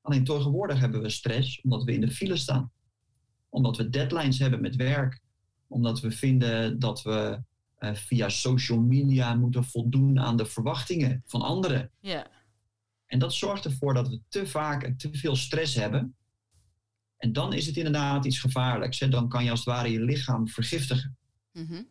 [0.00, 2.72] Alleen tegenwoordig hebben we stress omdat we in de file staan.
[3.48, 5.20] Omdat we deadlines hebben met werk.
[5.68, 7.42] Omdat we vinden dat we
[7.74, 11.90] eh, via social media moeten voldoen aan de verwachtingen van anderen.
[12.00, 12.26] Ja,
[13.06, 16.16] En dat zorgt ervoor dat we te vaak en te veel stress hebben.
[17.16, 19.00] En dan is het inderdaad iets gevaarlijks.
[19.00, 19.08] Hè?
[19.08, 21.16] Dan kan je als het ware je lichaam vergiftigen.
[21.52, 21.82] Mhm.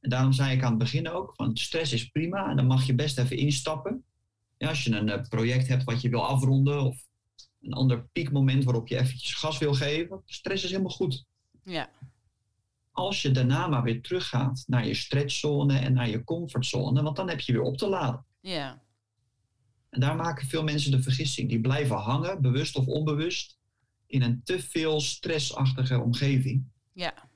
[0.00, 2.86] En daarom zei ik aan het begin ook, van stress is prima en dan mag
[2.86, 4.04] je best even instappen.
[4.58, 7.08] Ja, als je een eh, project hebt wat je wil afronden of
[7.60, 11.24] een ander piekmoment waarop je eventjes gas wil geven, stress is helemaal goed.
[11.64, 11.90] ja,
[13.00, 17.28] Als je daarna maar weer teruggaat naar je stretchzone en naar je comfortzone, want dan
[17.28, 18.24] heb je weer op te laden.
[18.40, 18.82] ja,
[19.90, 21.48] En daar maken veel mensen de vergissing.
[21.48, 23.58] Die blijven hangen, bewust of onbewust,
[24.06, 26.64] in een te veel stressachtige omgeving.
[26.92, 27.28] ja.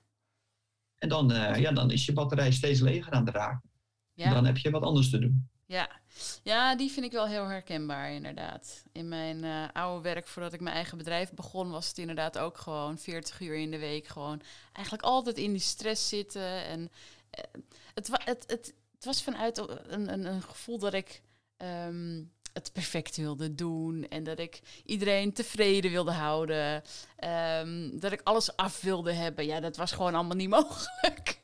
[0.95, 3.71] En dan, eh, ja, dan is je batterij steeds leger aan het raken.
[4.13, 4.33] Ja.
[4.33, 5.49] Dan heb je wat anders te doen.
[5.67, 5.89] Ja.
[6.43, 8.85] ja, die vind ik wel heel herkenbaar, inderdaad.
[8.93, 12.59] In mijn eh, oude werk, voordat ik mijn eigen bedrijf begon, was het inderdaad ook
[12.59, 14.07] gewoon 40 uur in de week.
[14.07, 16.65] Gewoon eigenlijk altijd in die stress zitten.
[16.65, 16.91] En
[17.31, 17.45] eh,
[17.95, 21.23] het, het, het, was vanuit een, een, een gevoel dat ik
[21.57, 22.23] ehm,
[22.53, 24.09] het perfect wilde doen.
[24.09, 26.83] En dat ik iedereen tevreden wilde houden.
[27.17, 29.47] Ehm, dat ik alles af wilde hebben.
[29.47, 31.41] Ja, dat was gewoon allemaal niet mogelijk.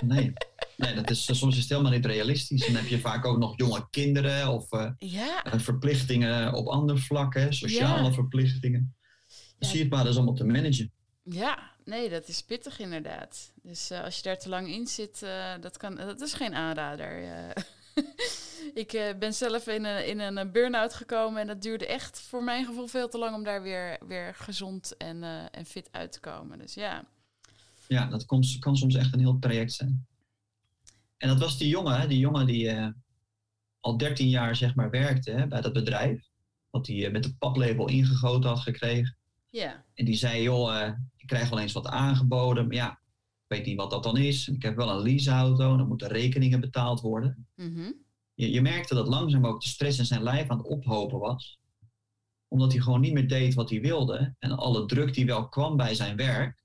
[0.00, 0.32] Nee,
[0.76, 2.66] nee dat is, soms is het helemaal niet realistisch.
[2.66, 6.98] Dan heb je vaak ook nog jonge kinderen of eh, Ja, eh, verplichtingen op andere
[6.98, 8.12] vlakken, sociale Ja.
[8.12, 8.94] verplichtingen.
[9.28, 9.66] Dan Ja.
[9.68, 10.90] zie je het maar, dat is allemaal te managen.
[11.22, 13.52] Ja, nee, dat is pittig inderdaad.
[13.62, 16.54] Dus eh, als je daar te lang in zit, eh, dat, kan, dat is geen
[16.54, 17.22] aanrader.
[17.22, 17.62] eh.
[18.74, 22.44] ik eh, ben zelf in een, in een burn-out gekomen en dat duurde echt voor
[22.44, 26.12] mijn gevoel veel te lang om daar weer, weer gezond en, eh, en fit uit
[26.12, 26.58] te komen.
[26.58, 27.04] Dus ja,
[27.88, 30.06] Ja, dat kon, kan soms echt een heel traject zijn.
[31.16, 32.88] En dat was die jongen, die jongen die eh,
[33.80, 36.28] al 13 jaar zeg maar werkte hè, bij dat bedrijf.
[36.70, 39.16] Wat hij eh, met de paplabel ingegoten had gekregen.
[39.50, 42.66] ja, En die zei, joh, eh, ik krijg wel eens wat aangeboden.
[42.66, 44.48] Maar ja, ik weet niet wat dat dan is.
[44.48, 47.46] Ik heb wel een leaseauto, dan moeten rekeningen betaald worden.
[47.54, 47.92] mhm,
[48.34, 51.58] Je, je merkte dat langzaam ook de stress in zijn lijf aan het ophopen was.
[52.48, 54.34] Omdat hij gewoon niet meer deed wat hij wilde.
[54.38, 56.64] En alle druk die wel kwam bij zijn werk.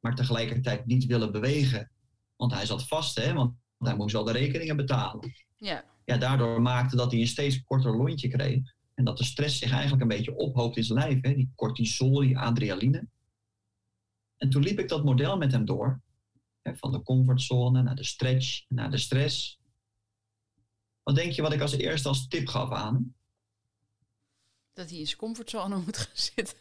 [0.00, 1.90] Maar tegelijkertijd niet willen bewegen.
[2.36, 3.32] Want hij zat vast, hè.
[3.32, 5.32] Want hij moest wel de rekeningen betalen.
[5.56, 8.74] ja, Ja, daardoor maakte dat hij een steeds korter lontje kreeg.
[8.94, 11.22] En dat de stress zich eigenlijk een beetje ophoopt in zijn lijf.
[11.22, 11.34] Hè?
[11.34, 13.08] Die cortisol, die adrenaline.
[14.36, 16.00] En toen liep ik dat model met hem door.
[16.62, 19.60] Hè, van de comfortzone naar de stretch, naar de stress.
[21.02, 23.16] Wat denk je wat ik als eerste als tip gaf aan hem?
[24.78, 26.56] dat hij in zijn comfortzone moet gaan zitten.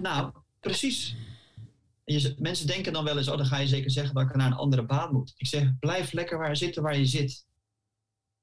[0.00, 1.16] Nou, precies.
[2.08, 4.46] Je, mensen denken dan wel eens, oh, dan ga je zeker zeggen dat ik naar
[4.46, 5.34] een andere baan moet.
[5.36, 7.46] Ik zeg, blijf lekker waar zitten waar je zit.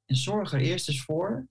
[0.05, 1.47] En zorg er eerst eens voor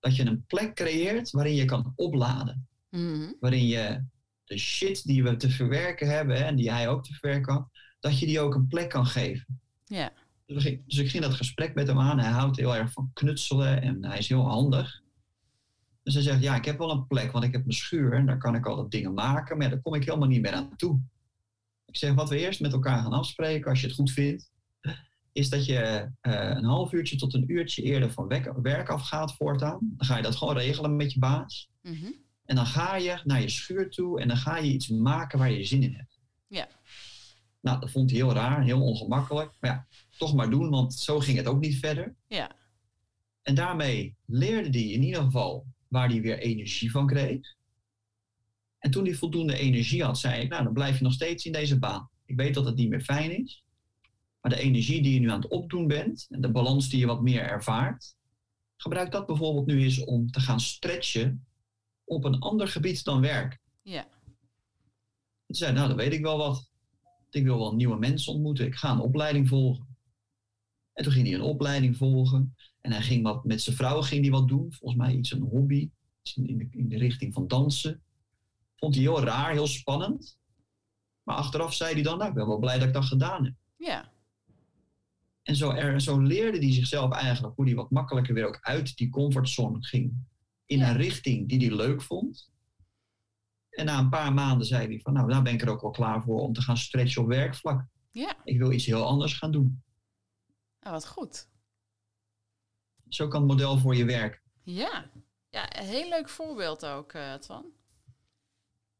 [0.00, 2.66] dat je een plek creëert waarin je kan opladen.
[2.90, 4.04] Mhm, Waarin je
[4.44, 7.68] de shit die we te verwerken hebben hè, en die hij ook te verwerken had,
[8.00, 9.60] dat je die ook een plek kan geven.
[10.46, 12.18] Dus, ging- dus ik ging dat gesprek met hem aan.
[12.18, 15.00] Hij houdt heel erg van knutselen en hij is heel handig.
[16.02, 18.26] Dus hij zegt, ja, ik heb wel een plek, want ik heb een schuur en
[18.26, 20.76] daar kan ik altijd dingen maken, maar ja, daar kom ik helemaal niet meer aan
[20.76, 21.00] toe.
[21.92, 24.50] Ik zeg, wat we eerst met elkaar gaan afspreken, als je het goed vindt,
[25.32, 25.76] is dat je
[26.20, 28.26] eh, een half uurtje tot een uurtje eerder van
[28.62, 29.78] werk afgaat voortaan.
[29.96, 31.70] Dan ga je dat gewoon regelen met je baas.
[31.82, 32.10] mhm,
[32.44, 35.50] En dan ga je naar je schuur toe en dan ga je iets maken waar
[35.50, 36.20] je zin in hebt.
[36.46, 36.68] Ja.
[37.60, 39.56] Nou, dat vond hij heel raar, heel ongemakkelijk.
[39.60, 39.86] Maar ja,
[40.18, 42.14] toch maar doen, want zo ging het ook niet verder.
[42.26, 42.50] ja,
[43.42, 47.54] En daarmee leerde hij in ieder geval waar hij weer energie van kreeg.
[48.82, 51.52] En toen hij voldoende energie had, zei ik, nou dan blijf je nog steeds in
[51.52, 52.10] deze baan.
[52.24, 53.64] Ik weet dat het niet meer fijn is.
[54.40, 57.06] Maar de energie die je nu aan het opdoen bent en de balans die je
[57.06, 58.16] wat meer ervaart,
[58.76, 61.46] gebruik dat bijvoorbeeld nu eens om te gaan stretchen
[62.04, 63.60] op een ander gebied dan werk.
[63.82, 64.02] ja,
[65.46, 66.70] Toen zei hij, nou, dan weet ik wel wat.
[67.30, 68.66] Ik wil wel nieuwe mensen ontmoeten.
[68.66, 69.96] Ik ga een opleiding volgen.
[70.92, 72.56] En toen ging hij een opleiding volgen.
[72.80, 74.72] En hij ging wat, met zijn vrouw ging hij wat doen.
[74.72, 75.90] Volgens mij iets, een hobby.
[76.22, 78.02] Iets in de, in de richting van dansen.
[78.82, 80.38] Vond hij heel raar, heel spannend.
[81.22, 83.54] Maar achteraf zei hij dan, nou, ik ben wel blij dat ik dat gedaan heb.
[83.76, 84.12] ja,
[85.42, 88.96] En zo, er, zo leerde hij zichzelf eigenlijk hoe hij wat makkelijker weer ook uit
[88.96, 90.12] die comfortzone ging.
[90.66, 90.90] In Ja.
[90.90, 92.50] een richting die hij leuk vond.
[93.70, 95.90] En na een paar maanden zei hij van, nou, daar ben ik er ook wel
[95.90, 97.86] klaar voor om te gaan stretchen op werkvlak.
[98.10, 98.36] ja.
[98.44, 99.82] Ik wil iets heel anders gaan doen.
[100.80, 101.48] Nou, wat goed.
[103.08, 104.40] Zo kan het model voor je werken.
[104.62, 105.10] Ja,
[105.48, 107.64] ja een heel leuk voorbeeld ook, Twan.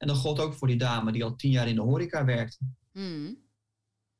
[0.02, 2.58] En dat gold ook voor die dame die al tien jaar in de horeca werkte.
[2.92, 3.34] Mhm,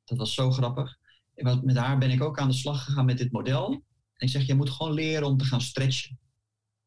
[0.04, 0.98] Dat was zo grappig.
[1.34, 3.72] En wat- met haar ben ik ook aan de slag gegaan met dit model.
[4.14, 6.18] En ik zeg, je moet gewoon leren om te gaan stretchen.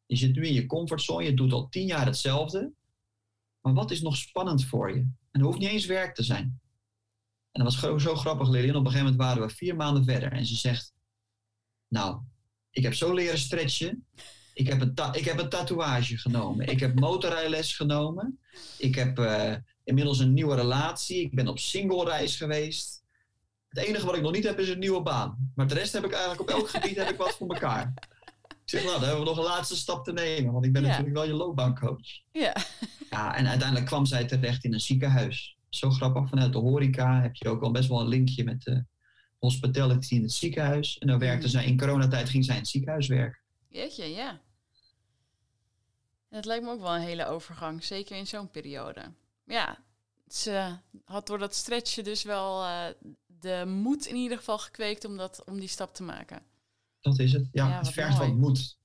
[0.06, 2.72] Je zit nu in je comfortzone, je doet al tien jaar hetzelfde.
[3.60, 5.00] Maar wat is nog spannend voor je?
[5.00, 6.60] En dat hoeft niet eens werk te zijn.
[7.50, 8.76] En dat was gewoon zo grappig, Lilian.
[8.76, 10.32] Op een gegeven moment waren we vier maanden verder.
[10.32, 10.94] En ze zegt,
[11.88, 12.22] nou,
[12.70, 14.06] ik heb zo leren stretchen.
[14.56, 16.66] Ik heb een, ta- ik heb een tatoeage genomen.
[16.66, 18.38] Ik heb motorrijles genomen.
[18.78, 21.20] Ik heb eh, inmiddels een nieuwe relatie.
[21.20, 23.02] Ik ben op single reis geweest.
[23.68, 25.52] Het enige wat ik nog niet heb is een nieuwe baan.
[25.54, 27.92] Maar de rest heb ik eigenlijk op elk gebied heb ik wat voor elkaar.
[28.48, 30.52] Ik zeg, nou, dan hebben we nog een laatste stap te nemen.
[30.52, 30.88] Want ik ben Ja.
[30.88, 32.06] natuurlijk wel je loopbaancoach.
[32.32, 32.56] ja,
[33.10, 35.56] Ja, en uiteindelijk kwam zij terecht in een ziekenhuis.
[35.68, 38.84] Zo grappig, vanuit de horeca heb je ook al best wel een linkje met de
[39.38, 40.98] hospitality in het ziekenhuis.
[40.98, 41.56] En dan werkte Mhm.
[41.56, 43.40] zij, in coronatijd ging zij in het ziekenhuis werken.
[43.70, 44.40] jeetje, ja.
[46.36, 49.12] Het lijkt me ook wel een hele overgang, zeker in zo'n periode.
[49.44, 49.84] Ja,
[50.28, 52.86] ze had door dat stretchen dus wel eh,
[53.26, 56.42] de moed in ieder geval gekweekt om, dat, om die stap te maken.
[57.00, 57.48] Dat is het.
[57.52, 58.30] Ja, Ja, het vergt mooi.
[58.30, 58.78] wat moed.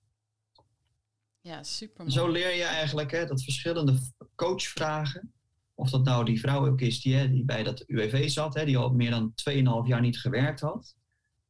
[1.41, 3.99] Ja, super Zo leer je eigenlijk hè, dat verschillende
[4.35, 5.33] coachvragen,
[5.73, 8.65] of dat nou die vrouw ook is die, hè, die bij dat UWV zat, hè,
[8.65, 10.95] die al meer dan 2,5 jaar niet gewerkt had,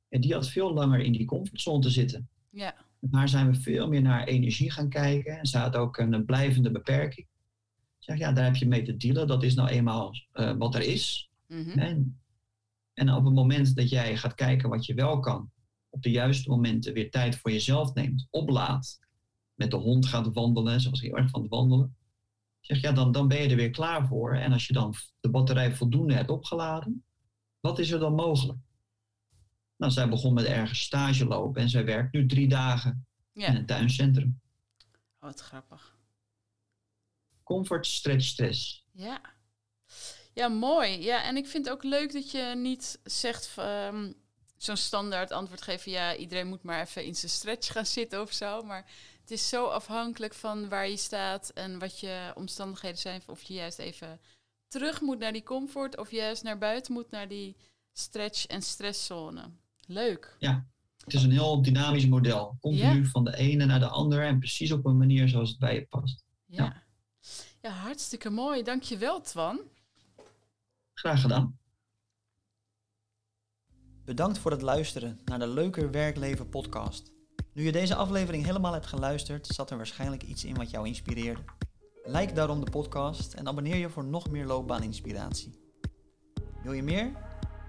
[0.10, 2.30] en die had veel langer in die comfortzone te zitten.
[2.50, 2.76] Ja,
[3.12, 5.40] Haar zijn we veel meer naar energie gaan kijken.
[5.40, 7.28] En ze had ook een, een blijvende beperking.
[8.00, 9.28] Ik zeg, ja, daar heb je mee te dealen.
[9.28, 11.30] Dat is nou eenmaal eh, wat er is.
[11.48, 11.80] mhm.
[11.80, 12.20] En,
[12.94, 15.52] en op het moment dat jij gaat kijken wat je wel kan,
[15.90, 19.00] op de juiste momenten weer tijd voor jezelf neemt, oplaat,
[19.54, 21.96] met de hond gaat wandelen, ze was heel erg van het wandelen.
[22.60, 24.36] Zeg, ja, dan, dan ben je er weer klaar voor.
[24.36, 27.04] En als je dan de batterij voldoende hebt opgeladen,
[27.60, 28.60] wat is er dan mogelijk?
[29.82, 33.66] Nou, zij begon met ergens stage lopen en zij werkt nu drie dagen in een
[33.66, 34.42] tuincentrum.
[35.20, 35.98] Oh, wat grappig.
[37.44, 38.86] Comfort, stretch, stress.
[38.92, 39.22] Ja.
[40.34, 41.02] Ja, mooi.
[41.04, 44.12] Ja, en ik vind het ook leuk dat je niet zegt ehm,
[44.58, 45.92] zo'n standaard antwoord geven.
[45.92, 48.62] Ja, iedereen moet maar even in zijn stretch gaan zitten of zo.
[48.64, 48.86] Maar
[49.22, 53.22] het is zo afhankelijk van waar je staat en wat je omstandigheden zijn.
[53.26, 54.20] Of je juist even
[54.68, 57.56] terug moet naar die comfort of juist naar buiten moet naar die
[57.94, 59.60] stretch- en stresszone.
[59.92, 60.36] Leuk.
[61.04, 62.58] Het is een heel dynamisch model.
[62.60, 65.74] Continu van de ene naar de andere en precies op een manier zoals het bij
[65.74, 66.26] je past.
[66.46, 66.64] Ja.
[66.64, 66.84] Ja.
[67.62, 68.64] Ja, hartstikke mooi.
[68.64, 69.60] Dankjewel, Twan.
[70.94, 71.60] Graag gedaan.
[74.06, 77.12] Bedankt voor het luisteren naar de Leuker Werkleven podcast.
[77.54, 81.42] Nu je deze aflevering helemaal hebt geluisterd, zat er waarschijnlijk iets in wat jou inspireerde.
[82.04, 85.60] Like daarom de podcast en abonneer je voor nog meer loopbaaninspiratie.
[86.64, 87.12] Wil je meer?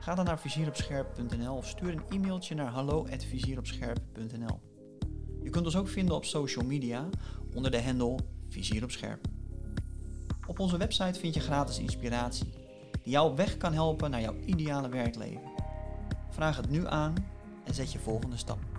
[0.02, 4.60] Ga dan naar vizieropscherp.nl of stuur een e-mailtje naar hallo@vizieropscherp.nl.
[5.42, 7.08] Je kunt ons ook vinden op social media
[7.54, 9.18] onder de handle Vizier op.
[10.46, 12.52] Op onze website vind je gratis inspiratie
[13.02, 15.50] die jou op weg kan helpen naar jouw ideale werkleven.
[16.30, 17.14] Vraag het nu aan
[17.64, 18.71] en zet je volgende stap.